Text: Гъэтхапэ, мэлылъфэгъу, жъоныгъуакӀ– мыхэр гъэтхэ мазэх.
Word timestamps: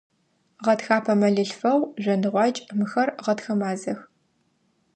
Гъэтхапэ, 0.63 1.13
мэлылъфэгъу, 1.19 1.89
жъоныгъуакӀ– 2.03 2.63
мыхэр 2.77 3.09
гъэтхэ 3.23 3.53
мазэх. 3.59 3.99